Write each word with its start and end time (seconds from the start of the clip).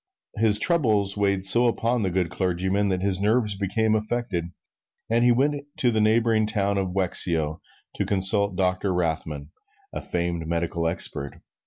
His 0.37 0.57
troubles 0.57 1.15
weighed 1.15 1.45
so 1.45 1.67
upon 1.67 2.01
the 2.01 2.09
good 2.09 2.31
clergyman 2.31 2.87
that 2.87 3.03
his 3.03 3.19
nerves 3.21 3.53
became 3.53 3.93
affected 3.93 4.45
and 5.11 5.23
he 5.23 5.31
went 5.31 5.63
to 5.77 5.91
the 5.91 6.01
neighboring 6.01 6.47
town 6.47 6.79
of 6.79 6.87
Wexio 6.89 7.59
to 7.97 8.05
consult 8.07 8.55
Doctor 8.55 8.91
Rothman, 8.95 9.51
a 9.93 10.01
famed 10.01 10.47
medical 10.47 10.87
expert. 10.87 11.39